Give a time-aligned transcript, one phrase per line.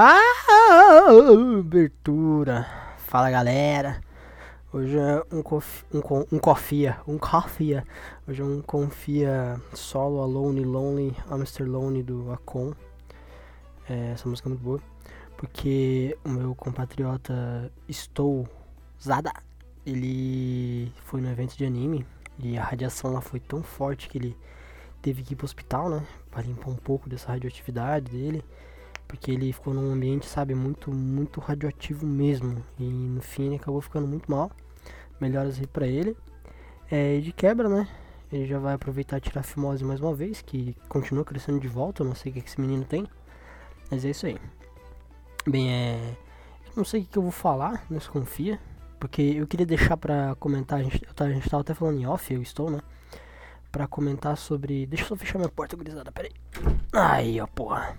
[0.00, 1.08] Ah,
[1.58, 2.64] abertura.
[2.98, 4.00] Fala galera.
[4.72, 5.98] Hoje é um, cof, um,
[6.36, 7.84] um confia, um confia.
[8.28, 11.64] Hoje é um confia solo, alone, lonely, Mr.
[11.64, 12.74] Lonely do Akon.
[13.90, 14.80] É, essa música é muito boa.
[15.36, 18.48] Porque o meu compatriota Estou
[19.02, 19.32] Zada,
[19.84, 22.06] ele foi no evento de anime
[22.38, 24.36] e a radiação lá foi tão forte que ele
[25.02, 26.06] teve que ir pro hospital, né?
[26.30, 28.44] Pra limpar um pouco dessa radioatividade dele.
[29.08, 32.62] Porque ele ficou num ambiente, sabe, muito, muito radioativo mesmo.
[32.78, 34.50] E no fim ele acabou ficando muito mal.
[35.18, 36.14] Melhoras aí pra ele.
[36.90, 37.88] É, e de quebra, né?
[38.30, 41.66] Ele já vai aproveitar e tirar a fimose mais uma vez, que continua crescendo de
[41.66, 42.02] volta.
[42.02, 43.08] Eu não sei o que esse menino tem.
[43.90, 44.36] Mas é isso aí.
[45.46, 46.16] Bem, é.
[46.66, 48.60] Eu não sei o que, eu vou falar nesse Confia.
[49.00, 50.80] Porque eu queria deixar pra comentar.
[50.80, 52.80] A gente, a gente tava até falando em off, eu estou, né?
[53.72, 54.84] Pra comentar sobre.
[54.86, 56.32] Deixa eu só fechar minha porta, gurizada, peraí.
[56.92, 57.96] Aí, ó, porra.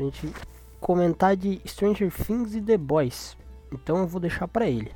[0.00, 0.32] Pra gente
[0.80, 3.36] comentar de Stranger Things e The Boys.
[3.70, 4.90] Então eu vou deixar pra ele.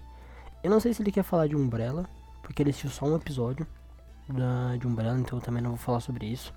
[0.63, 2.09] Eu não sei se ele quer falar de Umbrella,
[2.43, 3.67] porque ele assistiu só um episódio
[4.27, 6.55] da, de Umbrella, então eu também não vou falar sobre isso.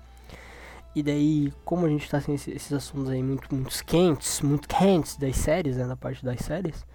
[0.94, 4.66] E daí, como a gente tá sem esse- esses assuntos aí muito, muito quentes, muito
[4.66, 6.86] quentes das séries, né, da parte das séries,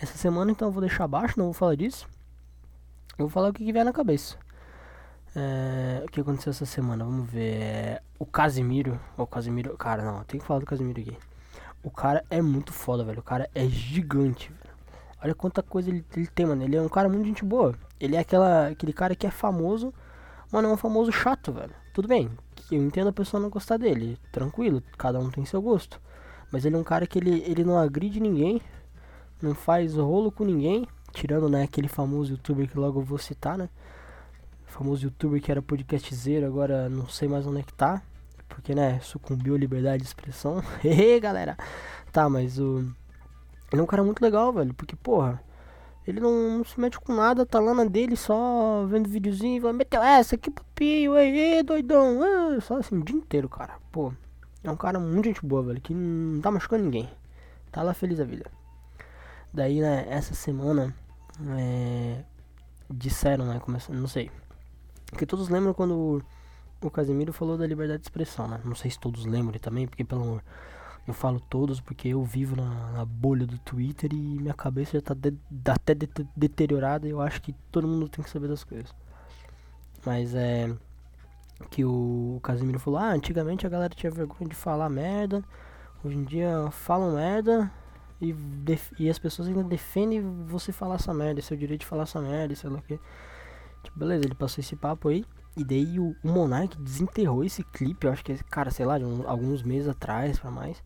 [0.00, 2.06] essa semana então eu vou deixar abaixo, não vou falar disso.
[3.18, 4.36] Eu vou falar o que vier na cabeça.
[5.34, 7.04] É, o que aconteceu essa semana?
[7.04, 7.54] Vamos ver.
[7.62, 8.98] É, O Casimiro.
[9.16, 9.76] O Casimiro.
[9.76, 11.16] Cara, não, tem que falar do Casimiro aqui.
[11.82, 13.20] O cara é muito foda, velho.
[13.20, 14.74] O cara é gigante, velho.
[15.22, 16.62] Olha quanta coisa ele, ele tem, mano.
[16.62, 17.74] Ele é um cara muito gente boa.
[17.98, 19.92] Ele é aquela, aquele cara que é famoso,
[20.50, 21.74] mas não é um famoso chato, velho.
[21.92, 22.30] Tudo bem,
[22.70, 24.18] eu entendo a pessoa não gostar dele.
[24.32, 26.00] Tranquilo, cada um tem seu gosto.
[26.50, 28.60] Mas ele é um cara que ele, ele não agride ninguém,
[29.42, 30.86] não faz rolo com ninguém.
[31.12, 33.68] Tirando, né, aquele famoso youtuber que logo eu vou citar, né?
[34.70, 38.02] Famoso youtuber que era podcastzeiro, agora não sei mais onde é que tá.
[38.48, 40.62] Porque, né, sucumbiu à liberdade de expressão.
[40.84, 41.56] Hehe, galera.
[42.12, 42.80] Tá, mas o.
[43.72, 44.74] Ele é um cara muito legal, velho.
[44.74, 45.40] Porque, porra,
[46.06, 49.60] ele não, não se mete com nada, tá lá na dele só vendo videozinho e
[49.60, 52.20] vai meteu essa, que papinho, aí, doidão.
[52.22, 53.74] ah", só assim, o dia inteiro, cara.
[53.92, 54.12] Pô,
[54.64, 55.80] é um cara muito gente boa, velho.
[55.80, 57.08] Que não tá machucando ninguém.
[57.70, 58.50] Tá lá feliz a vida.
[59.52, 60.94] Daí, né, essa semana.
[61.56, 62.24] É,
[62.90, 64.30] disseram, né, começando, não sei.
[65.10, 65.94] Porque todos lembram quando
[66.82, 68.60] o, o Casimiro falou da liberdade de expressão, né?
[68.64, 70.44] Não sei se todos lembram também, porque pelo amor.
[71.06, 75.02] Eu falo todos porque eu vivo na, na bolha do Twitter e minha cabeça já
[75.02, 78.62] tá de- até de- deteriorada e eu acho que todo mundo tem que saber das
[78.64, 78.94] coisas.
[80.04, 80.74] Mas é.
[81.70, 85.44] Que o, Casimiro falou: ah, antigamente a galera tinha vergonha de falar merda,
[86.04, 87.70] hoje em dia falam merda
[88.20, 88.34] e,
[88.98, 92.54] e as pessoas ainda defendem você falar essa merda, seu direito de falar essa merda,
[92.54, 92.98] sei lá o que.
[93.82, 95.24] Tipo, beleza, ele passou esse papo aí.
[95.56, 99.04] E daí o, o Monark desenterrou esse clipe, eu acho que, cara, sei lá, de
[99.04, 100.82] um- alguns meses atrás pra mais.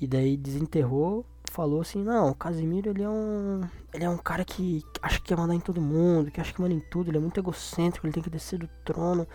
[0.00, 3.62] E daí desenterrou, falou assim, não, o Casimiro ele é um.
[3.92, 6.60] Ele é um cara que acha que quer mandar em todo mundo, que acha que
[6.60, 9.26] manda em tudo, ele é muito egocêntrico, ele tem que descer do trono,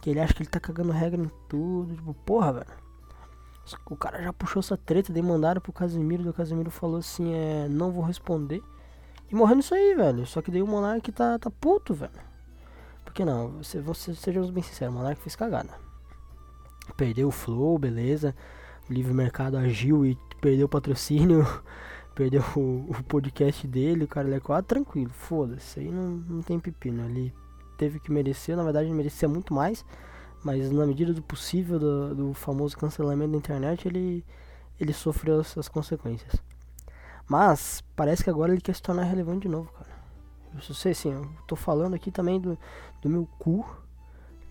[0.00, 1.94] que ele acha que ele tá cagando regra em tudo.
[1.96, 2.66] Tipo, porra, velho.
[3.88, 7.32] O cara já puxou essa treta, daí mandaram pro Casimiro, daí o Casimiro falou assim,
[7.34, 8.62] é, não vou responder.
[9.30, 10.26] E morreu nisso aí, velho.
[10.26, 12.12] Só que daí o Monark tá, tá puto, velho.
[13.04, 13.50] Por que não?
[13.58, 15.70] Você, você, sejamos bem sinceros, o Monark fez cagada.
[16.96, 18.34] Perdeu o flow, beleza.
[18.88, 21.46] O livre mercado agiu e perdeu o patrocínio.
[22.14, 25.10] perdeu o, o podcast dele, o cara ele é quase tranquilo.
[25.10, 27.04] Foda-se, isso aí não, não tem pepino.
[27.04, 27.32] Ele
[27.78, 29.84] teve que merecer, na verdade ele merecia muito mais.
[30.42, 34.24] Mas na medida do possível do, do famoso cancelamento da internet, ele,
[34.78, 36.32] ele sofreu essas consequências.
[37.30, 39.88] Mas parece que agora ele quer se tornar relevante de novo, cara.
[40.52, 42.58] Eu sei assim, eu tô falando aqui também do,
[43.00, 43.64] do meu cu.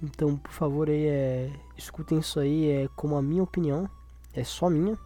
[0.01, 3.89] Então, por favor, aí é, escutem isso aí, é como a minha opinião,
[4.33, 4.97] é só minha.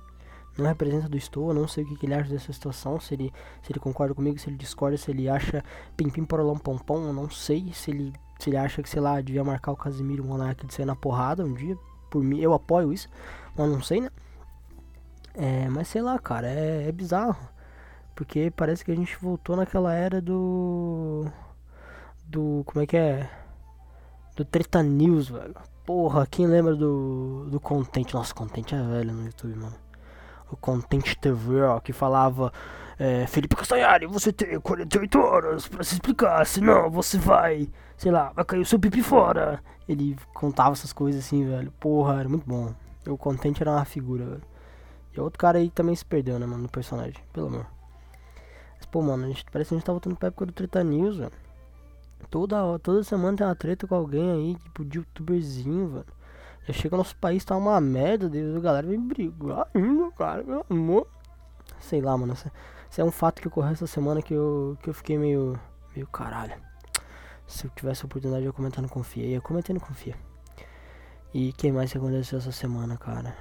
[0.56, 3.16] Não representa do Estou, eu não sei o que, que ele acha dessa situação, se
[3.16, 5.66] ele, se ele concorda comigo, se ele discorda, se ele acha
[5.98, 9.02] pim pim porolão pom pom, eu não sei, se ele, se ele acha que, sei
[9.02, 11.76] lá, devia marcar o Casimiro e Monark de sair na porrada um dia,
[12.12, 13.10] por mim, eu apoio isso,
[13.58, 14.12] mas não sei, né?
[15.34, 17.53] É, mas sei lá, cara, é, é bizarro.
[18.16, 21.26] Porque parece que a gente voltou naquela era do.
[22.26, 22.64] Do.
[22.66, 23.30] Como é que é?
[24.36, 25.56] Do Treta News, velho.
[25.86, 27.48] Porra, quem lembra do.
[27.50, 28.14] Do Content?
[28.14, 29.76] Nossa, Content é velho no YouTube, mano.
[30.52, 32.52] O Content TV, ó, que falava.
[33.00, 37.68] É, Felipe Castanhari, você tem 48 horas pra se explicar, senão você vai.
[37.98, 39.62] Sei lá, vai cair o seu pipi fora.
[39.90, 41.72] Ele contava essas coisas assim, velho.
[41.80, 42.74] Porra, era muito bom.
[43.08, 44.44] O Content era uma figura, velho.
[45.16, 47.22] E outro cara aí também se perdeu, né, mano, no personagem.
[47.34, 47.68] Pelo amor.
[48.94, 51.18] Pô, mano, a gente, parece que a gente tá voltando pra época do Treta News,
[51.18, 51.32] velho.
[52.30, 56.06] Toda, toda semana tem uma treta com alguém aí, tipo, de youtuberzinho, velho.
[56.68, 60.64] Já chega nosso país, tá uma merda, Deus, a galera vem brigar ainda, cara, meu
[60.70, 61.08] amor.
[61.80, 62.34] Sei lá, mano.
[62.34, 65.60] Isso é um fato que ocorreu essa semana que eu, que eu fiquei meio.
[65.96, 66.54] meio caralho.
[67.48, 70.16] Se eu tivesse a oportunidade de eu comentar no Confia, ia comentar no Confia.
[71.34, 73.36] E quem mais que aconteceu essa semana, cara?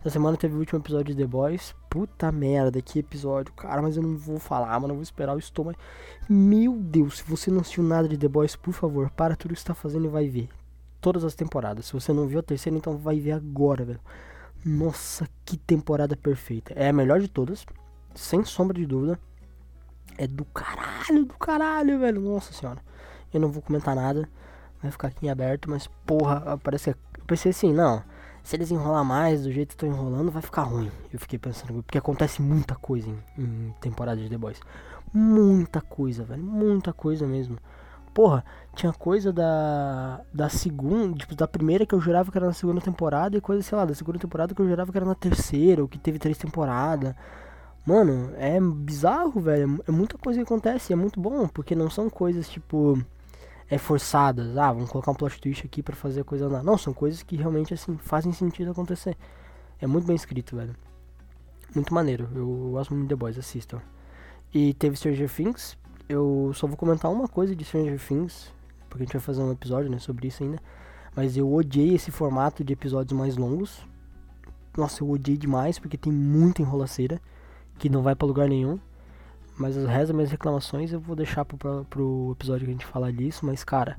[0.00, 1.74] Essa semana teve o último episódio de The Boys.
[1.90, 3.82] Puta merda, que episódio, cara.
[3.82, 4.92] Mas eu não vou falar, mano.
[4.92, 5.76] Eu vou esperar o estômago.
[6.28, 9.60] Meu Deus, se você não assistiu nada de The Boys, por favor, para tudo que
[9.60, 10.48] você tá fazendo e vai ver.
[11.00, 11.86] Todas as temporadas.
[11.86, 14.00] Se você não viu a terceira, então vai ver agora, velho.
[14.64, 16.72] Nossa, que temporada perfeita.
[16.76, 17.66] É a melhor de todas.
[18.14, 19.18] Sem sombra de dúvida.
[20.16, 22.20] É do caralho, do caralho, velho.
[22.20, 22.80] Nossa senhora.
[23.34, 24.28] Eu não vou comentar nada.
[24.80, 27.00] Vai ficar aqui em aberto, mas porra, parece que.
[27.18, 28.04] Eu pensei assim, não
[28.42, 30.90] se eles enrolar mais do jeito que estão enrolando, vai ficar ruim.
[31.12, 34.60] Eu fiquei pensando, porque acontece muita coisa em, em temporada de The Boys.
[35.12, 36.42] Muita coisa, velho.
[36.42, 37.58] Muita coisa mesmo.
[38.14, 38.44] Porra,
[38.74, 40.20] tinha coisa da.
[40.32, 41.18] Da segunda.
[41.18, 43.36] Tipo, da primeira que eu jurava que era na segunda temporada.
[43.36, 45.82] E coisa, sei lá, da segunda temporada que eu jurava que era na terceira.
[45.82, 47.14] Ou que teve três temporadas.
[47.86, 49.82] Mano, é bizarro, velho.
[49.86, 50.92] É muita coisa que acontece.
[50.92, 51.48] É muito bom.
[51.48, 52.98] Porque não são coisas tipo
[53.70, 54.56] é, forçadas.
[54.58, 56.62] Ah, vamos colocar um plot twist aqui para fazer a coisa lá.
[56.62, 59.16] Não, são coisas que realmente assim fazem sentido acontecer.
[59.80, 60.74] É muito bem escrito, velho.
[61.74, 62.28] Muito maneiro.
[62.34, 63.80] Eu gosto muito de The Boys, assistam.
[64.52, 65.78] E teve Stranger Things.
[66.08, 68.52] Eu só vou comentar uma coisa de Stranger Things,
[68.88, 70.60] porque a gente vai fazer um episódio, né, sobre isso ainda.
[71.14, 73.86] Mas eu odiei esse formato de episódios mais longos.
[74.76, 77.20] Nossa, eu odiei demais porque tem muita enrolaceira
[77.78, 78.80] que não vai para lugar nenhum.
[79.60, 82.86] Mas o resto das minhas reclamações eu vou deixar pro, pro episódio que a gente
[82.86, 83.44] falar disso.
[83.44, 83.98] Mas, cara,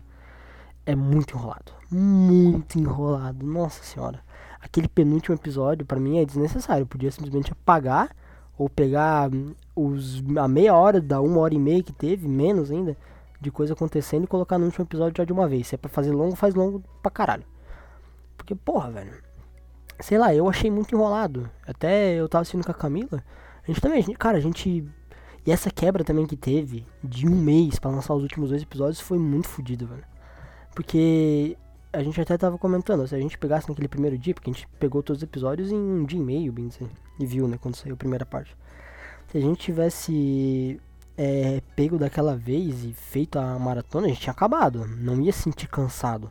[0.87, 1.71] é muito enrolado.
[1.91, 3.45] Muito enrolado.
[3.45, 4.23] Nossa senhora.
[4.59, 6.81] Aquele penúltimo episódio, para mim, é desnecessário.
[6.81, 8.09] Eu podia simplesmente apagar
[8.57, 9.29] ou pegar
[9.75, 12.97] os, a meia hora da uma hora e meia que teve, menos ainda,
[13.39, 15.67] de coisa acontecendo e colocar no último episódio já de uma vez.
[15.67, 17.45] Se é pra fazer longo, faz longo pra caralho.
[18.35, 19.13] Porque, porra, velho.
[19.99, 21.47] Sei lá, eu achei muito enrolado.
[21.67, 23.23] Até eu tava assistindo com a Camila.
[23.63, 24.89] A gente também, cara, a gente
[25.45, 28.99] e essa quebra também que teve de um mês para lançar os últimos dois episódios
[28.99, 30.03] foi muito fodido, velho.
[30.75, 31.57] Porque
[31.91, 34.67] a gente até tava comentando, se a gente pegasse naquele primeiro dia, porque a gente
[34.79, 36.87] pegou todos os episódios em um dia e meio, bem dizer,
[37.19, 38.55] e viu, né, quando saiu a primeira parte.
[39.29, 40.79] Se a gente tivesse
[41.17, 44.85] é, pego daquela vez e feito a maratona, a gente tinha acabado.
[44.85, 46.29] Não ia se sentir cansado.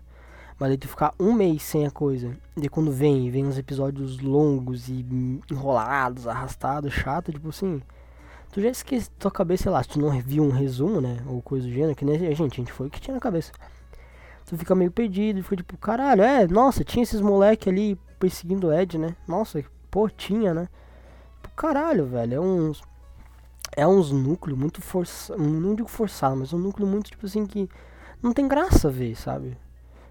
[0.58, 4.20] Mas aí tu ficar um mês sem a coisa, e quando vem, vem uns episódios
[4.20, 5.04] longos e
[5.50, 7.82] enrolados, arrastados, chato, tipo assim
[8.52, 11.18] Tu já esquece tua cabeça, sei lá, se tu não viu um resumo, né?
[11.26, 13.20] Ou coisa do gênero, que nem a gente, a gente foi o que tinha na
[13.20, 13.52] cabeça.
[14.46, 18.72] Tu fica meio perdido, fica tipo, caralho, é, nossa, tinha esses moleque ali perseguindo o
[18.72, 19.14] Ed, né?
[19.28, 20.68] Nossa, pô, tinha, né?
[21.42, 22.82] Tipo, caralho, velho, é uns.
[23.76, 25.46] É uns núcleos muito forçados.
[25.46, 27.68] Não digo forçado, mas um núcleo muito, tipo assim, que
[28.20, 29.56] não tem graça ver, sabe?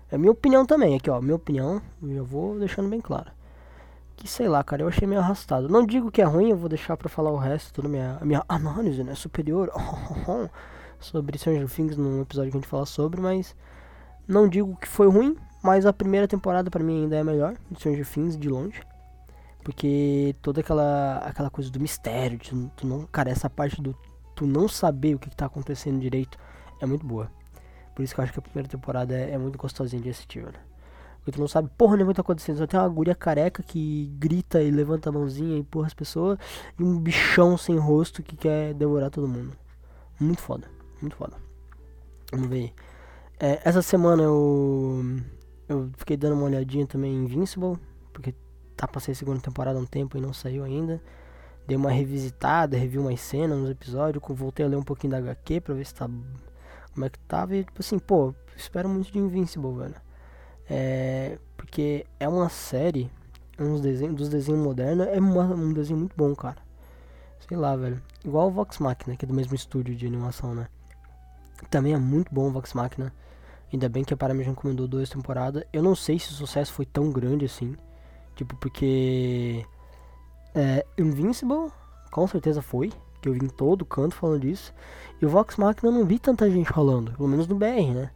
[0.09, 3.31] É minha opinião também, aqui ó, minha opinião, eu vou deixando bem claro
[4.19, 5.69] que sei lá, cara, eu achei meio arrastado.
[5.69, 8.25] Não digo que é ruim, eu vou deixar para falar o resto, toda minha, a
[8.25, 9.71] minha análise, né, superior
[10.99, 13.55] sobre Stranger Things num episódio que a gente fala sobre, mas
[14.27, 17.79] não digo que foi ruim, mas a primeira temporada para mim ainda é melhor de
[17.79, 18.81] Stranger Things de longe.
[19.63, 23.95] Porque toda aquela aquela coisa do mistério, tu, tu não, cara, essa parte do
[24.35, 26.37] tu não saber o que, que tá acontecendo direito
[26.81, 27.31] é muito boa.
[27.95, 30.43] Por isso que eu acho que a primeira temporada é, é muito gostosinha de assistir,
[30.43, 30.68] velho.
[31.29, 32.57] Porque tu não sabe porra nenhuma que tá acontecendo.
[32.57, 36.39] Só tem uma guria careca que grita e levanta a mãozinha e empurra as pessoas.
[36.77, 39.55] E um bichão sem rosto que quer devorar todo mundo.
[40.19, 40.67] Muito foda.
[40.99, 41.37] Muito foda.
[42.31, 42.73] Vamos ver.
[43.39, 45.03] É, essa semana eu.
[45.67, 47.77] Eu fiquei dando uma olhadinha também em Invincible.
[48.11, 48.33] Porque
[48.75, 50.99] tá sair a segunda temporada há um tempo e não saiu ainda.
[51.67, 54.23] Dei uma revisitada, revi umas cenas nos episódios.
[54.29, 56.09] Voltei a ler um pouquinho da HQ pra ver se tá.
[56.91, 57.55] Como é que tava.
[57.55, 60.08] E tipo assim, pô, espero muito de Invincible, velho.
[60.69, 63.09] É, porque é uma série,
[63.57, 66.57] uns desenhos, dos desenhos modernos, é uma, um desenho muito bom, cara.
[67.47, 68.01] Sei lá, velho.
[68.23, 70.67] Igual o Vox Machina, que é do mesmo estúdio de animação, né?
[71.69, 73.13] Também é muito bom o Vox Machina.
[73.71, 75.63] Ainda bem que a Paramount encomendou duas temporadas.
[75.73, 77.75] Eu não sei se o sucesso foi tão grande assim.
[78.35, 79.65] Tipo, porque.
[80.53, 81.71] É, Invincible,
[82.11, 82.91] com certeza foi.
[83.21, 84.73] Que eu vi em todo canto falando disso.
[85.21, 87.11] E o Vox Machina eu não vi tanta gente falando.
[87.13, 88.11] Pelo menos no BR, né?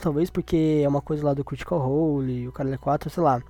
[0.00, 3.36] Talvez porque é uma coisa lá do Critical Role, o Caralho 4, sei lá.
[3.36, 3.40] É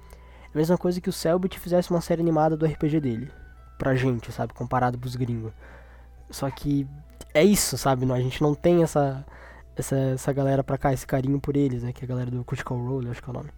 [0.55, 3.31] a mesma coisa que o Selbit fizesse uma série animada do RPG dele.
[3.79, 4.53] Pra gente, sabe?
[4.53, 5.53] Comparado pros gringos.
[6.31, 6.87] Só que
[7.33, 8.11] é isso, sabe?
[8.13, 9.25] A gente não tem essa,
[9.77, 11.93] essa, essa galera pra cá, esse carinho por eles, né?
[11.93, 13.51] Que é a galera do Critical Role, acho que é o nome.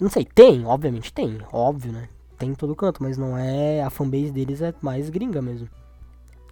[0.00, 2.08] Não sei, tem, obviamente tem, óbvio, né?
[2.38, 3.82] Tem em todo canto, mas não é.
[3.82, 5.68] A fanbase deles é mais gringa mesmo.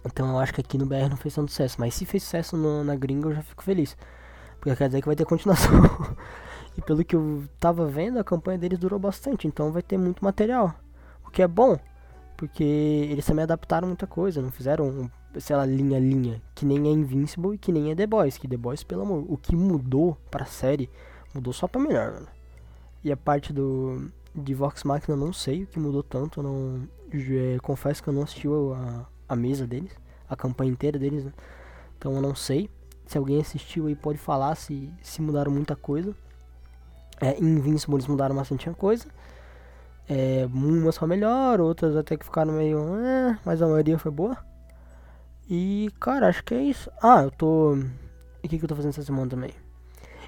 [0.03, 1.77] Então eu acho que aqui no BR não fez tanto sucesso.
[1.79, 3.95] Mas se fez sucesso no, na gringa, eu já fico feliz.
[4.65, 5.71] Porque quer dizer que vai ter continuação.
[6.75, 10.25] e pelo que eu tava vendo, a campanha deles durou bastante, então vai ter muito
[10.25, 10.73] material.
[11.23, 11.77] O que é bom.
[12.35, 16.91] Porque eles também adaptaram muita coisa, não fizeram, sei lá, linha linha, que nem é
[16.91, 20.17] Invincible e que nem é The Boys, que The Boys, pelo amor, o que mudou
[20.31, 20.89] pra série,
[21.33, 22.27] mudou só pra melhor, mano.
[23.03, 26.89] E a parte do de Vox Machina eu não sei o que mudou tanto, não
[27.13, 29.91] é, confesso que eu não assisti a, a mesa deles,
[30.27, 31.31] a campanha inteira deles, né?
[31.97, 32.69] Então eu não sei.
[33.05, 36.15] Se alguém assistiu aí pode falar se, se mudaram muita coisa.
[37.21, 39.05] É, Invincible eles mudaram bastante coisa.
[40.07, 42.79] É, umas foi melhor, outras até que ficaram meio.
[42.97, 44.37] É, mas a maioria foi boa.
[45.49, 46.91] E, cara, acho que é isso.
[47.01, 47.73] Ah, eu tô.
[48.43, 49.51] O que, que eu tô fazendo essa semana também?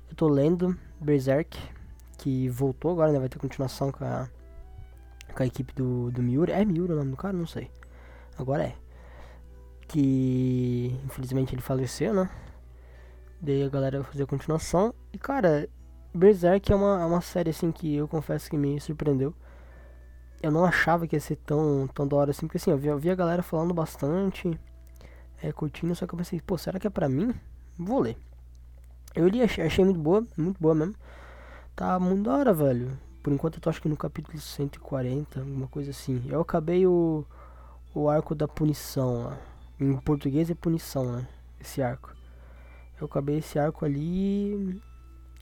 [0.10, 1.58] Eu tô lendo Berserk,
[2.18, 3.20] que voltou agora, né?
[3.20, 4.28] Vai ter continuação com a,
[5.36, 6.54] com a equipe do, do Miura.
[6.54, 7.34] É Miura o nome do cara?
[7.34, 7.70] Não sei.
[8.38, 8.76] Agora é.
[9.88, 12.30] Que infelizmente ele faleceu, né?
[13.42, 14.94] Daí a galera vai fazer a continuação.
[15.14, 15.70] E cara,
[16.14, 19.34] Berserk é uma, é uma série assim que eu confesso que me surpreendeu
[20.42, 22.88] eu não achava que ia ser tão, tão da hora assim, porque assim, eu vi,
[22.88, 24.60] eu vi a galera falando bastante,
[25.42, 27.34] é, curtindo, só que eu pensei, pô, será que é pra mim?
[27.78, 28.18] Vou ler.
[29.16, 30.96] Eu li, achei, achei muito boa, muito boa mesmo.
[31.76, 32.98] Tá muito da hora, velho.
[33.24, 36.24] Por enquanto eu tô acho que no capítulo 140, alguma coisa assim.
[36.30, 37.26] Eu acabei o,
[37.94, 39.38] o arco da punição lá.
[39.80, 41.28] Em português é punição, né?
[41.60, 42.16] Esse arco.
[43.00, 44.82] Eu acabei esse arco ali.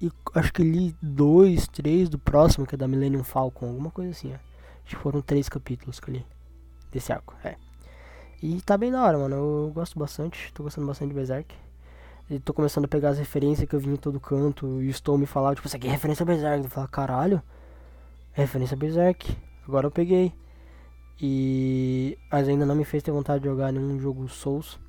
[0.01, 4.12] E acho que li dois, três do próximo, que é da Millennium Falcon, alguma coisa
[4.12, 4.38] assim, ó.
[4.85, 6.25] Acho que foram três capítulos que eu li
[6.91, 7.55] desse arco, é.
[8.43, 9.35] E tá bem da hora, mano.
[9.35, 11.55] Eu gosto bastante, tô gostando bastante de Berserk.
[12.29, 14.81] E tô começando a pegar as referências que eu vi em todo canto.
[14.81, 16.63] E estou me falando, tipo, isso aqui é referência a Berserk.
[16.63, 17.41] Eu falo, caralho,
[18.35, 19.35] é referência a Berserk.
[19.67, 20.33] Agora eu peguei.
[21.21, 22.17] E.
[22.31, 24.79] Mas ainda não me fez ter vontade de jogar nenhum jogo Souls.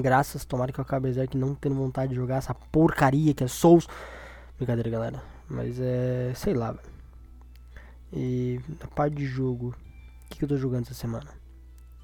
[0.00, 3.48] Graças, tomara que eu acabe Berserk não tendo vontade de jogar essa porcaria que é
[3.48, 3.88] Souls.
[4.56, 5.22] Brincadeira, galera.
[5.48, 6.32] Mas é.
[6.34, 6.88] sei lá, velho.
[8.12, 11.30] E a parte de jogo, o que, que, eu tô jogando essa semana?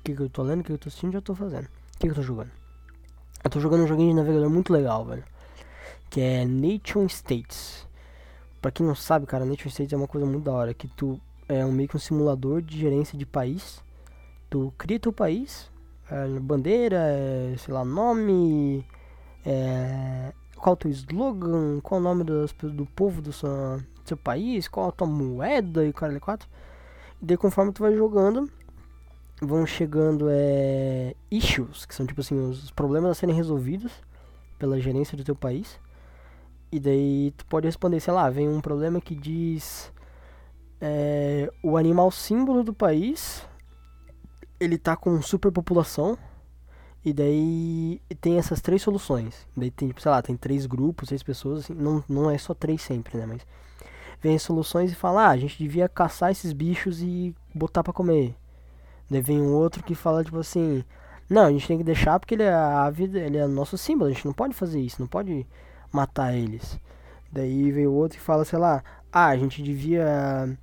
[0.00, 1.66] O que, que, eu tô lendo, o que, eu tô assistindo, já tô fazendo.
[1.66, 2.50] O que, eu tô jogando?
[3.42, 5.24] Eu tô jogando um joguinho de navegador muito legal, velho.
[6.10, 7.86] Que é Nation States.
[8.60, 10.74] Pra quem não sabe, cara, Nation States é uma coisa muito da hora.
[10.74, 13.82] Que tu é um, meio que um simulador de gerência de país.
[14.50, 15.70] Tu cria teu país,
[16.40, 18.86] bandeira, é, sei lá, nome,
[19.44, 24.68] é, qual o teu slogan, qual o nome das, do povo do seu, seu país,
[24.68, 26.48] qual a tua moeda e o cara 4.
[27.20, 28.50] E daí conforme tu vai jogando,
[29.40, 33.92] vão chegando é, issues, que são tipo assim, os problemas a serem resolvidos
[34.58, 35.78] pela gerência do teu país.
[36.70, 39.92] E daí tu pode responder, sei lá, vem um problema que diz
[40.80, 43.46] é, o animal símbolo do país
[44.64, 46.18] ele tá com superpopulação.
[47.04, 49.46] E daí tem essas três soluções.
[49.54, 52.54] Daí tem, tipo, sei lá, tem três grupos, seis pessoas, assim, não, não é só
[52.54, 53.26] três sempre, né?
[53.26, 53.42] Mas
[54.22, 58.34] vem soluções e fala, ah, a gente devia caçar esses bichos e botar para comer.
[59.10, 60.82] Daí vem um outro que fala tipo assim,
[61.28, 64.10] não, a gente tem que deixar porque ele é a vida, ele é nosso símbolo,
[64.10, 65.46] a gente não pode fazer isso, não pode
[65.92, 66.80] matar eles.
[67.30, 70.56] Daí vem o outro que fala, sei lá, ah, a gente devia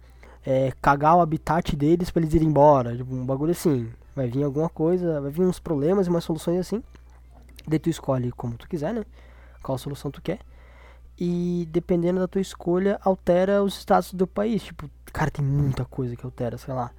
[0.45, 3.91] é, cagar o habitat deles para eles irem embora, tipo, um bagulho assim.
[4.15, 6.83] Vai vir alguma coisa, vai vir uns problemas e umas soluções assim.
[7.67, 9.05] Daí tu escolhe como tu quiser, né?
[9.61, 10.39] Qual solução tu quer
[11.23, 14.63] e dependendo da tua escolha altera os status do país.
[14.63, 16.91] Tipo, cara, tem muita coisa que altera, sei lá.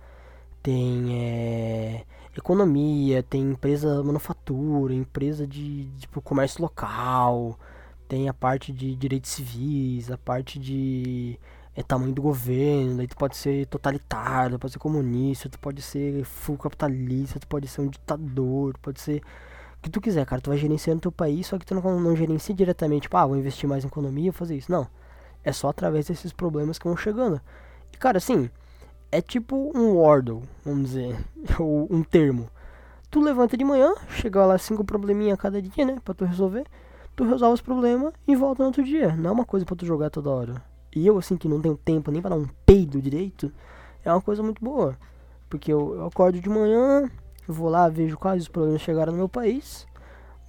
[0.62, 2.04] Tem é,
[2.36, 7.58] economia, tem empresa manufatura, empresa de tipo comércio local,
[8.06, 11.36] tem a parte de direitos civis, a parte de
[11.74, 15.80] é, tamanho do governo, daí tu pode ser totalitário, tu pode ser comunista, tu pode
[15.80, 19.22] ser full capitalista, tu pode ser um ditador, tu pode ser
[19.82, 20.40] que tu quiser, cara.
[20.40, 23.36] Tu vai gerenciando teu país, só que tu não, não gerencia diretamente, tipo, ah, vou
[23.36, 24.70] investir mais em economia, fazer isso.
[24.70, 24.86] Não.
[25.44, 27.40] É só através desses problemas que vão chegando.
[27.92, 28.48] E, cara, assim,
[29.10, 31.18] é tipo um Wordle, vamos dizer,
[31.58, 32.48] ou um termo.
[33.10, 36.64] Tu levanta de manhã, chega lá cinco probleminha cada dia, né, pra tu resolver.
[37.14, 39.14] Tu resolve os problemas e volta no outro dia.
[39.14, 40.71] Não é uma coisa pra tu jogar toda hora.
[40.94, 43.52] E eu, assim, que não tenho tempo nem pra dar um peido direito,
[44.04, 44.98] é uma coisa muito boa.
[45.48, 47.10] Porque eu, eu acordo de manhã,
[47.46, 49.86] eu vou lá, vejo quais os problemas chegaram no meu país.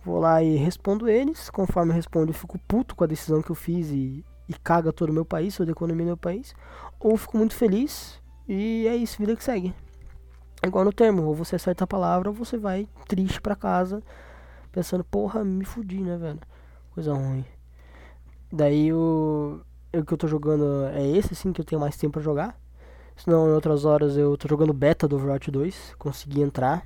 [0.03, 1.49] Vou lá e respondo eles.
[1.49, 4.91] Conforme eu respondo, eu fico puto com a decisão que eu fiz e, e caga
[4.91, 6.53] todo o meu país, toda a economia do meu país.
[6.99, 9.73] Ou fico muito feliz e é isso, vida que segue.
[10.61, 14.01] É igual no termo, ou você acerta a palavra ou você vai triste pra casa,
[14.71, 16.39] pensando, porra, me fudi, né, velho?
[16.91, 17.45] Coisa ruim.
[18.51, 19.59] Daí o,
[19.99, 22.59] o que eu tô jogando é esse, assim, que eu tenho mais tempo pra jogar.
[23.15, 25.95] Senão, em outras horas, eu tô jogando beta do Overwatch 2.
[25.99, 26.85] Consegui entrar.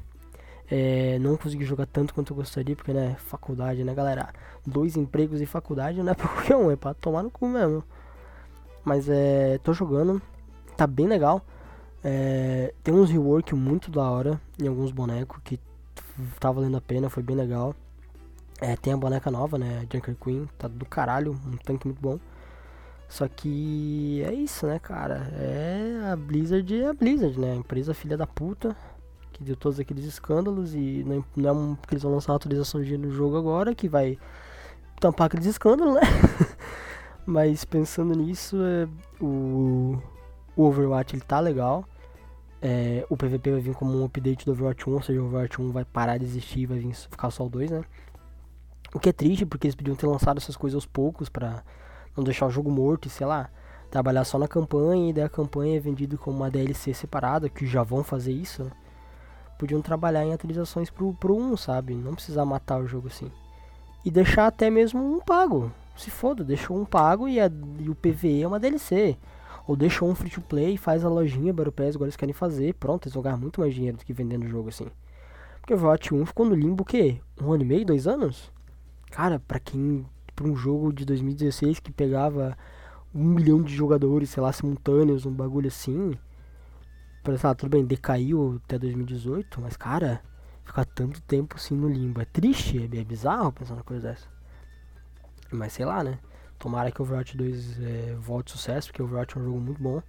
[0.70, 4.30] É, não consegui jogar tanto quanto eu gostaria, porque, né, faculdade, né, galera?
[4.66, 7.84] Dois empregos e faculdade não é pra qualquer um, é pra tomar no cu mesmo.
[8.84, 10.22] Mas, é, tô jogando.
[10.76, 11.42] Tá bem legal.
[12.04, 15.60] É, tem uns rework muito da hora em alguns bonecos que
[16.40, 17.76] tá valendo a pena, foi bem legal.
[18.62, 19.86] É, tem a boneca nova, né?
[19.92, 22.20] Junker Queen, tá do caralho, um tanque muito bom.
[23.08, 25.32] Só que é isso, né, cara?
[25.40, 27.54] É a Blizzard é a Blizzard, né?
[27.54, 28.76] A empresa filha da puta
[29.38, 32.82] que deu todos aqueles escândalos e não, não é porque eles vão lançar uma atualização
[32.82, 34.18] de no jogo agora que vai
[35.00, 36.02] tampar aqueles escândalos, né?
[37.26, 38.88] Mas pensando nisso, é,
[39.22, 40.02] o,
[40.56, 41.86] o Overwatch ele tá legal.
[42.60, 45.62] É, o PVP vai vir como um update do Overwatch 1, ou seja, o Overwatch
[45.62, 47.84] 1 vai parar de existir e vai vir, ficar só o 2, né?
[48.94, 51.64] O que é triste, porque eles podiam ter lançado essas coisas aos poucos pra
[52.18, 53.50] não deixar o jogo morto e, sei lá,
[53.90, 57.66] trabalhar só na campanha e daí a campanha é vendida como uma DLC separada, que
[57.66, 58.72] já vão fazer isso, né?
[59.58, 61.96] Podiam trabalhar em atualizações pro, pro 1, sabe?
[61.96, 63.32] Não precisar matar o jogo assim.
[64.06, 65.72] E deixar até mesmo um pago.
[65.96, 69.18] Se foda, deixou um pago e, a, e o PVE é uma DLC.
[69.66, 72.34] Ou deixou um free to play e faz a lojinha Battle Pass, agora eles querem
[72.34, 72.76] fazer.
[72.76, 74.88] Pronto, eles vão ganhar muito mais dinheiro do que vendendo o jogo assim.
[75.60, 77.20] Porque o Overwatch 1 ficou no limbo o quê?
[77.42, 78.52] Um ano e meio, dois anos?
[79.12, 80.06] Cara, pra quem.
[80.38, 82.56] Pra um jogo de 2016 que pegava
[83.14, 86.14] um milhão de jogadores, sei lá, simultâneos, um bagulho assim.
[87.24, 90.22] Parece, ah, tudo bem, decaiu até 2018, mas cara,
[90.64, 94.28] ficar tanto tempo assim no limbo é triste, é, é bizarro pensar uma coisa dessa.
[95.52, 96.20] Mas sei lá, né?
[96.60, 99.82] Tomara que o Overwatch 2 é, volte sucesso, porque o Overwatch é um jogo muito
[99.82, 100.04] bom.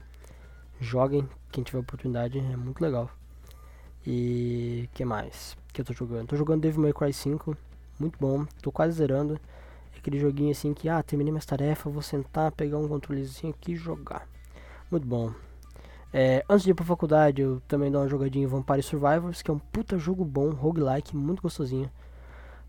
[0.79, 3.11] Joguem, quem tiver oportunidade, é muito legal.
[4.07, 6.29] E que mais que eu tô jogando?
[6.29, 7.57] Tô jogando Devil May Cry 5,
[7.99, 9.41] muito bom, tô quase zerando.
[10.09, 13.77] Aquele joguinho assim que, ah, terminei minhas tarefas, vou sentar, pegar um controlezinho aqui e
[13.77, 14.27] jogar.
[14.91, 15.35] Muito bom.
[16.11, 19.51] É, antes de ir pra faculdade, eu também dou uma jogadinha em Vampire Survivors, que
[19.51, 21.91] é um puta jogo bom, roguelike, muito gostosinho.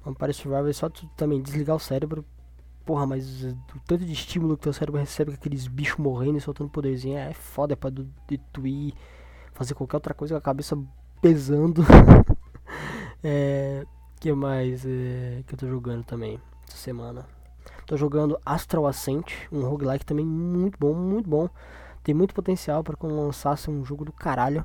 [0.03, 2.25] Vampire Survivors é só tu também desligar o cérebro.
[2.86, 6.41] Porra, mas o tanto de estímulo que teu cérebro recebe com aqueles bichos morrendo e
[6.41, 8.93] soltando poderzinho é foda, é pra tu ir
[9.53, 10.77] fazer qualquer outra coisa com a cabeça
[11.22, 11.85] pesando.
[13.24, 13.85] é,
[14.20, 16.37] que mais é, que eu tô jogando também
[16.70, 17.25] essa semana?
[17.86, 21.50] Tô jogando Astral Ascent, um roguelike também muito bom, muito bom.
[22.03, 24.64] Tem muito potencial para quando lançasse um jogo do caralho.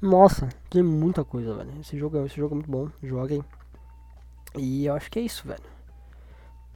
[0.00, 1.72] Nossa, tem muita coisa, velho.
[1.80, 2.88] Esse jogo, esse jogo é muito bom.
[3.02, 3.44] Joguem.
[4.56, 5.62] E eu acho que é isso, velho.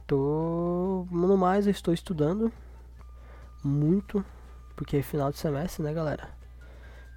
[0.05, 1.07] Tô.
[1.09, 2.51] No mais, eu estou estudando
[3.63, 4.23] muito.
[4.75, 6.29] Porque é final de semestre, né, galera?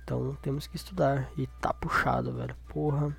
[0.02, 1.28] Então temos que estudar.
[1.36, 2.54] E tá puxado, velho.
[2.68, 3.16] Porra.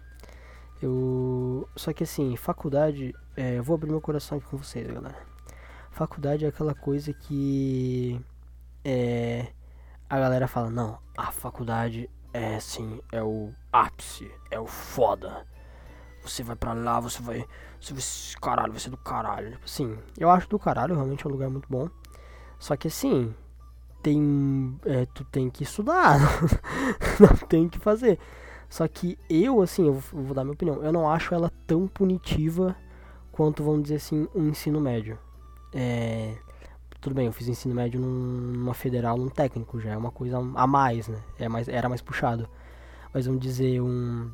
[0.86, 1.68] Eu.
[1.76, 3.14] Só que assim, faculdade.
[3.36, 5.18] É, eu vou abrir meu coração aqui com vocês, galera.
[5.92, 8.22] Faculdade é aquela coisa que
[8.84, 9.48] é,
[10.10, 15.48] a galera fala, não, a faculdade é assim, é o ápice, é o foda.
[16.22, 17.46] Você vai pra lá, você vai.
[17.80, 18.04] Você vai.
[18.42, 19.58] Caralho, vai ser do caralho.
[19.66, 21.90] Sim, eu acho do caralho, realmente é um lugar muito bom.
[22.60, 23.34] Só que assim,
[24.04, 24.80] tem.
[24.86, 26.20] É, tu tem que estudar.
[27.20, 28.20] não tem que fazer.
[28.76, 32.76] Só que eu, assim, eu vou dar minha opinião, eu não acho ela tão punitiva
[33.32, 35.18] quanto, vamos dizer assim, um ensino médio.
[35.74, 36.36] É,
[37.00, 40.68] tudo bem, eu fiz ensino médio numa federal, num técnico, já é uma coisa a
[40.68, 41.24] mais, né?
[41.40, 42.50] É mais, era mais puxado.
[43.14, 44.30] Mas vamos dizer, um.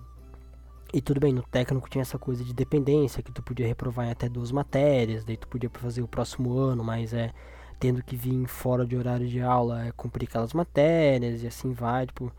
[0.92, 4.12] E tudo bem, no técnico tinha essa coisa de dependência, que tu podia reprovar em
[4.12, 7.32] até duas matérias, daí tu podia fazer o próximo ano, mas é
[7.80, 12.08] tendo que vir fora de horário de aula, é cumprir aquelas matérias e assim vai,
[12.08, 12.32] tipo.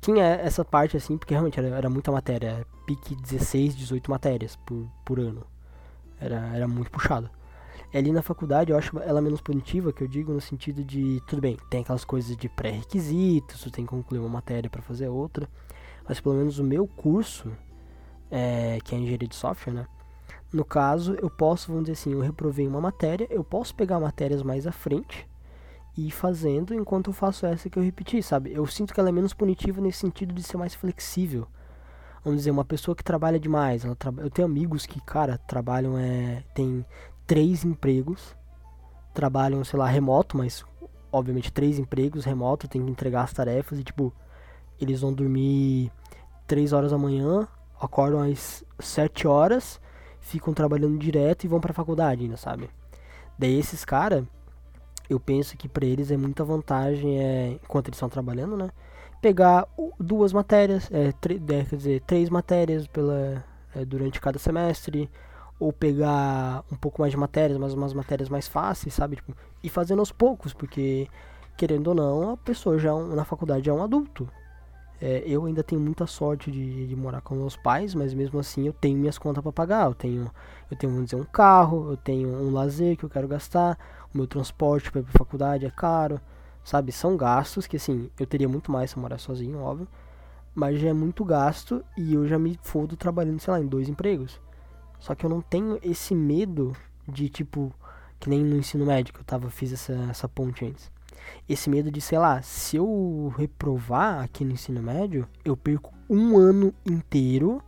[0.00, 4.88] Tinha essa parte assim, porque realmente era, era muita matéria, pique 16, 18 matérias por,
[5.04, 5.44] por ano.
[6.20, 7.28] Era, era muito puxado.
[7.92, 11.40] Ali na faculdade eu acho ela menos punitiva, que eu digo no sentido de, tudo
[11.40, 15.48] bem, tem aquelas coisas de pré-requisitos, tu tem que concluir uma matéria para fazer outra,
[16.06, 17.50] mas pelo menos o meu curso,
[18.30, 19.86] é, que é engenharia de software, né?
[20.52, 24.42] No caso, eu posso, vamos dizer assim, eu reprovei uma matéria, eu posso pegar matérias
[24.42, 25.26] mais à frente
[25.96, 28.52] e ir fazendo enquanto eu faço essa que eu repeti, sabe?
[28.52, 31.46] Eu sinto que ela é menos punitiva nesse sentido de ser mais flexível.
[32.22, 34.12] Vamos dizer, uma pessoa que trabalha demais, ela tra...
[34.18, 36.84] eu tenho amigos que, cara, trabalham, é, tem
[37.26, 38.36] três empregos,
[39.14, 40.64] trabalham, sei lá, remoto, mas
[41.10, 44.12] obviamente três empregos remoto, tem que entregar as tarefas e tipo,
[44.80, 45.90] eles vão dormir
[46.46, 47.48] três horas da manhã,
[47.80, 49.80] acordam às sete horas,
[50.20, 52.68] ficam trabalhando direto e vão pra faculdade ainda, sabe?
[53.38, 54.24] Daí esses caras,
[55.08, 58.70] eu penso que para eles é muita vantagem, é, enquanto eles estão trabalhando, né?
[59.20, 59.66] Pegar
[59.98, 65.10] duas matérias, é, é, quer dizer, três matérias pela, é, durante cada semestre,
[65.58, 69.16] ou pegar um pouco mais de matérias, mas umas matérias mais fáceis, sabe?
[69.16, 71.08] Tipo, e fazendo aos poucos, porque
[71.56, 74.28] querendo ou não, a pessoa já na faculdade é um adulto.
[75.00, 78.66] É, eu ainda tenho muita sorte de, de, morar com meus pais, mas mesmo assim
[78.66, 79.86] eu tenho minhas contas para pagar.
[79.86, 80.30] Eu tenho,
[80.70, 83.78] eu tenho, vamos dizer, um carro, eu tenho um lazer que eu quero gastar,
[84.16, 86.20] meu transporte para ir pra faculdade é caro,
[86.66, 86.90] Sabe?
[86.90, 89.86] São gastos que, assim, eu teria muito mais se eu morar sozinho, óbvio.
[90.52, 93.88] Mas já é muito gasto e eu já me fodo trabalhando, sei lá, em dois
[93.88, 94.40] empregos.
[94.98, 96.74] Só que eu não tenho esse medo
[97.06, 97.72] de, tipo,
[98.18, 100.90] que nem no ensino médio, eu tava, fiz essa, essa ponte antes.
[101.48, 106.36] Esse medo de, sei lá, se eu reprovar aqui no ensino médio, eu perco um
[106.36, 107.62] ano inteiro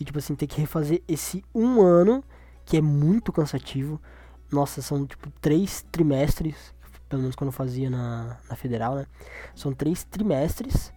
[0.00, 2.22] e, tipo assim, ter que refazer esse um ano,
[2.64, 4.00] que é muito cansativo.
[4.52, 6.74] Nossa, são, tipo, três trimestres,
[7.08, 9.06] pelo menos quando eu fazia na, na federal, né?
[9.54, 10.92] São três trimestres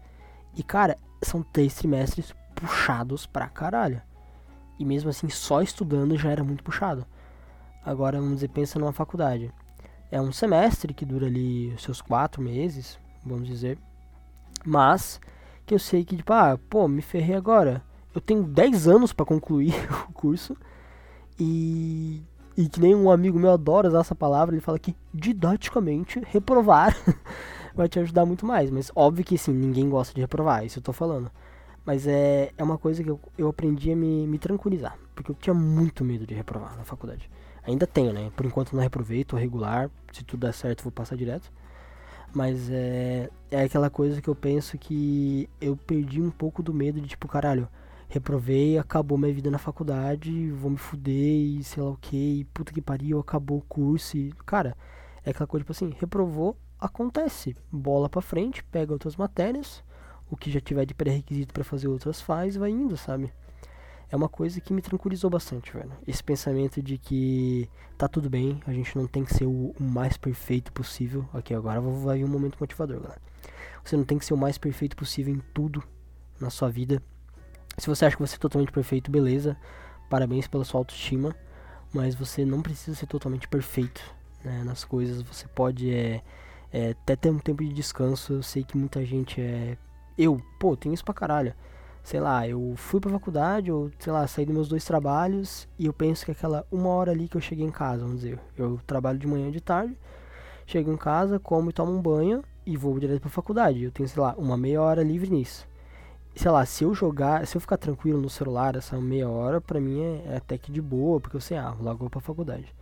[0.56, 4.02] e, cara, são três trimestres puxados pra caralho.
[4.80, 7.06] E mesmo assim, só estudando já era muito puxado.
[7.86, 9.52] Agora, vamos dizer, pensa numa faculdade.
[10.10, 13.78] É um semestre que dura ali seus quatro meses, vamos dizer.
[14.66, 15.20] Mas,
[15.66, 17.84] que eu sei que, tipo, ah, pô, me ferrei agora.
[18.14, 19.74] Eu tenho 10 anos para concluir
[20.10, 20.56] o curso.
[21.40, 22.24] E,
[22.56, 26.96] e que nem um amigo meu adora usar essa palavra, ele fala que didaticamente reprovar
[27.76, 28.70] vai te ajudar muito mais.
[28.70, 31.32] Mas óbvio que sim, ninguém gosta de reprovar, isso eu tô falando.
[31.86, 34.98] Mas é, é uma coisa que eu, eu aprendi a me, me tranquilizar.
[35.16, 37.30] Porque eu tinha muito medo de reprovar na faculdade.
[37.66, 38.32] Ainda tenho, né?
[38.36, 39.90] Por enquanto não reprovei, tô regular.
[40.12, 41.52] Se tudo der certo, vou passar direto.
[42.34, 47.00] Mas é, é aquela coisa que eu penso que eu perdi um pouco do medo
[47.00, 47.68] de tipo, caralho,
[48.14, 52.72] reprovei, acabou minha vida na faculdade, vou me fuder e sei lá o que, puta
[52.72, 54.32] que pariu, acabou o curso e.
[54.46, 54.78] Cara,
[55.26, 57.56] é aquela coisa tipo assim, reprovou, acontece.
[57.72, 59.84] Bola pra frente, pega outras matérias,
[60.30, 63.34] o que já tiver de pré-requisito para fazer outras faz, vai indo, sabe?
[64.14, 65.92] é uma coisa que me tranquilizou bastante, velho.
[66.06, 69.84] Esse pensamento de que tá tudo bem, a gente não tem que ser o, o
[69.84, 71.28] mais perfeito possível.
[71.34, 73.20] Aqui agora vai vir um momento motivador, galera.
[73.84, 75.84] Você não tem que ser o mais perfeito possível em tudo
[76.40, 77.02] na sua vida.
[77.78, 79.58] Se você acha que você é totalmente perfeito, beleza.
[80.10, 81.36] Parabéns pela sua autoestima.
[81.94, 84.02] Mas você não precisa ser totalmente perfeito
[84.44, 85.22] né, nas coisas.
[85.22, 86.22] Você pode é,
[86.72, 88.34] é, até ter um tempo de descanso.
[88.34, 89.78] Eu sei que muita gente é.
[90.18, 91.54] Eu, pô, tenho isso pra caralho
[92.04, 95.86] sei lá, eu fui pra faculdade, ou sei lá, saí dos meus dois trabalhos e
[95.86, 98.80] eu penso que aquela uma hora ali que eu cheguei em casa, vamos dizer, eu
[98.86, 99.98] trabalho de manhã e de tarde,
[100.66, 103.84] chego em casa, como e tomo um banho e vou direto pra faculdade.
[103.84, 105.68] Eu tenho, sei lá, uma meia hora livre nisso.
[106.36, 109.80] Sei lá, se eu jogar, se eu ficar tranquilo no celular essa meia hora, pra
[109.80, 112.74] mim é, é até que de boa, porque eu sei, ah, logo pra faculdade.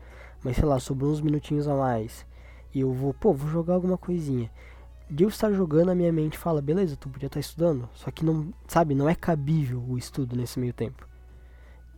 [0.44, 2.26] Mas sei lá, sobrou uns minutinhos a mais
[2.74, 4.50] e eu vou, pô, vou jogar alguma coisinha
[5.12, 7.90] de eu estar jogando, a minha mente fala, beleza, tu podia estar estudando.
[7.94, 11.06] Só que não, sabe, não é cabível o estudo nesse meio tempo.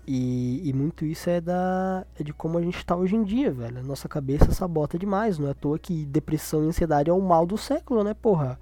[0.06, 3.52] E, e muito isso é da é de como a gente está hoje em dia,
[3.52, 3.84] velho.
[3.84, 5.38] Nossa cabeça sabota demais.
[5.38, 8.60] Não é à toa que depressão e ansiedade é o mal do século, né, porra?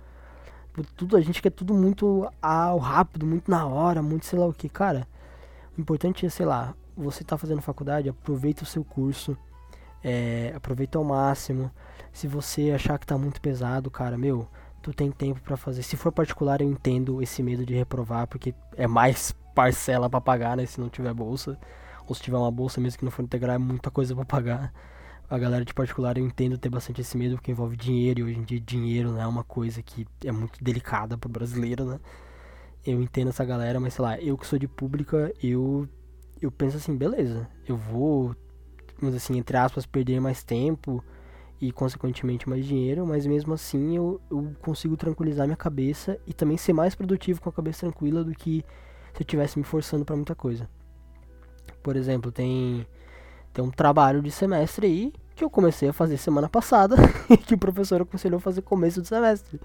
[0.96, 4.54] Tudo, a gente quer tudo muito ao rápido, muito na hora, muito sei lá o
[4.54, 4.70] que.
[4.70, 5.08] Cara,
[5.78, 9.38] o importante é, sei lá, você tá fazendo faculdade, aproveita o seu curso
[10.04, 11.72] é, aproveita ao máximo.
[12.12, 14.48] Se você achar que tá muito pesado, cara, meu,
[14.82, 15.84] tu tem tempo para fazer.
[15.84, 20.58] Se for particular, eu entendo esse medo de reprovar, porque é mais parcela para pagar,
[20.58, 21.58] né, se não tiver bolsa.
[22.08, 24.74] Ou se tiver uma bolsa mesmo que não for integrar, é muita coisa para pagar.
[25.32, 28.38] A galera de particular eu entendo ter bastante esse medo, porque envolve dinheiro, e hoje
[28.38, 32.02] em dia dinheiro é uma coisa que é muito delicada pro brasileiro, né?
[32.86, 35.88] Eu entendo essa galera, mas sei lá, eu que sou de pública, eu
[36.42, 38.36] eu penso assim, beleza, eu vou
[39.00, 41.02] vamos assim, entre aspas, perder mais tempo
[41.62, 46.58] e consequentemente mais dinheiro, mas mesmo assim eu, eu consigo tranquilizar minha cabeça e também
[46.58, 48.66] ser mais produtivo com a cabeça tranquila do que
[49.14, 50.70] se eu estivesse me forçando para muita coisa.
[51.82, 52.86] Por exemplo, tem,
[53.54, 56.96] tem um trabalho de semestre aí que eu comecei a fazer semana passada
[57.28, 59.60] e que o professor aconselhou fazer começo do semestre.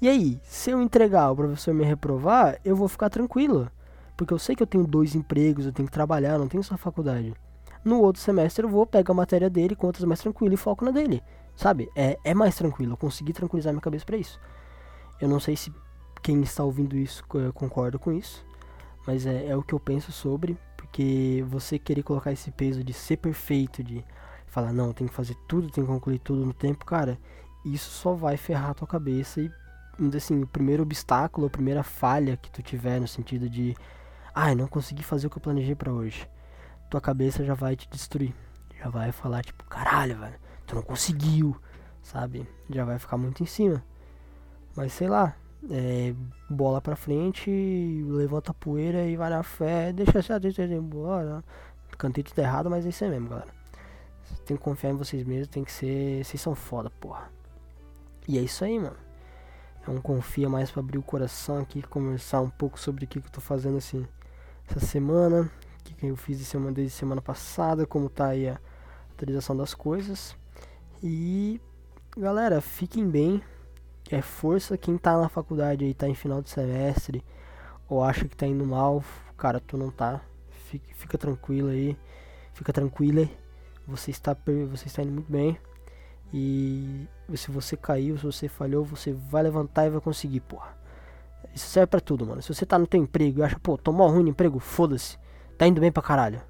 [0.00, 3.70] E aí, se eu entregar, o professor me reprovar, eu vou ficar tranquilo.
[4.16, 6.78] Porque eu sei que eu tenho dois empregos, eu tenho que trabalhar, não tenho só
[6.78, 7.34] faculdade.
[7.84, 10.90] No outro semestre eu vou, pego a matéria dele com mais tranquilo e foco na
[10.90, 11.22] dele.
[11.54, 11.90] Sabe?
[11.94, 12.94] É, é mais tranquilo.
[12.94, 14.40] Eu consegui tranquilizar minha cabeça para isso.
[15.20, 15.70] Eu não sei se
[16.22, 17.22] quem está ouvindo isso
[17.52, 18.46] concorda com isso.
[19.06, 20.56] Mas é, é o que eu penso sobre.
[20.74, 24.02] Porque você querer colocar esse peso de ser perfeito, de
[24.52, 27.18] falar, não, tem que fazer tudo, tem que concluir tudo no tempo, cara,
[27.64, 29.50] isso só vai ferrar a tua cabeça e,
[30.16, 33.74] assim, o primeiro obstáculo, a primeira falha que tu tiver no sentido de,
[34.34, 36.28] ai, ah, não consegui fazer o que eu planejei para hoje
[36.92, 38.34] tua cabeça já vai te destruir.
[38.78, 40.34] Já vai falar, tipo, caralho, velho,
[40.66, 41.56] tu não conseguiu,
[42.02, 42.46] sabe?
[42.68, 43.82] Já vai ficar muito em cima.
[44.76, 45.34] Mas sei lá,
[45.70, 46.14] é,
[46.50, 47.50] bola pra frente,
[48.06, 51.42] levanta a poeira e vai na fé, deixa deixa embora.
[51.96, 53.61] Cantei tudo errado, mas é isso aí mesmo, galera.
[54.44, 56.24] Tem que confiar em vocês mesmos, tem que ser.
[56.24, 57.30] Vocês são foda, porra.
[58.26, 58.96] E é isso aí, mano.
[59.86, 63.20] É um confia mais pra abrir o coração aqui, conversar um pouco sobre o que,
[63.20, 64.06] que eu tô fazendo assim
[64.68, 65.50] essa semana
[65.82, 68.60] que eu fiz semana, desde semana passada, como tá aí a
[69.12, 70.36] atualização das coisas.
[71.02, 71.60] E
[72.16, 73.42] galera, fiquem bem.
[74.10, 77.24] É força quem tá na faculdade aí, tá em final de semestre,
[77.88, 79.02] ou acha que tá indo mal,
[79.36, 80.20] cara, tu não tá.
[80.66, 81.96] Fica, fica tranquilo aí.
[82.52, 83.28] Fica tranquila.
[83.86, 84.36] Você está,
[84.70, 85.58] você está indo muito bem.
[86.32, 90.74] E se você caiu, se você falhou, você vai levantar e vai conseguir, porra.
[91.54, 92.40] Isso serve pra tudo, mano.
[92.40, 95.18] Se você tá no teu emprego e acha, pô, tomou ruim no emprego, foda-se.
[95.58, 96.40] Tá indo bem pra caralho.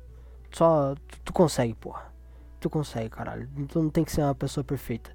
[0.52, 2.12] Só tu, tu consegue, porra.
[2.60, 3.48] Tu consegue, caralho.
[3.68, 5.10] Tu não tem que ser uma pessoa perfeita.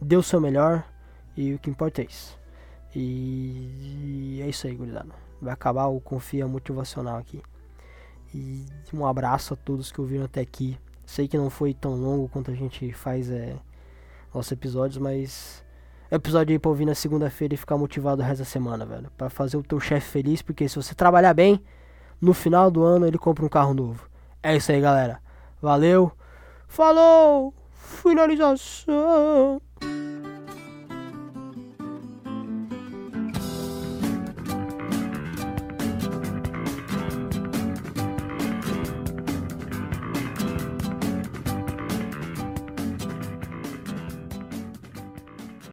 [0.00, 0.84] Dê o seu melhor
[1.36, 2.38] e o que importa é isso.
[2.94, 5.12] E, e é isso aí, gurizada.
[5.42, 7.42] Vai acabar o Confia Motivacional aqui.
[8.32, 10.78] E um abraço a todos que ouviram até aqui.
[11.06, 13.56] Sei que não foi tão longo quanto a gente faz é,
[14.32, 15.64] nossos episódios, mas
[16.10, 19.10] é episódio aí pra ouvir na segunda-feira e ficar motivado o resto da semana, velho.
[19.16, 21.60] Pra fazer o teu chefe feliz, porque se você trabalhar bem,
[22.20, 24.08] no final do ano ele compra um carro novo.
[24.42, 25.20] É isso aí, galera.
[25.60, 26.12] Valeu!
[26.68, 27.54] Falou!
[27.72, 29.60] Finalização!